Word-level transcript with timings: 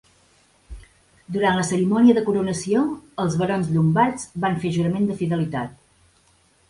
Durant 1.35 1.59
la 1.59 1.65
cerimònia 1.67 2.15
de 2.19 2.23
coronació 2.29 2.81
els 3.25 3.37
barons 3.43 3.69
llombards 3.75 4.27
van 4.47 4.59
fer 4.65 4.73
jurament 4.79 5.07
de 5.11 5.19
fidelitat. 5.21 5.77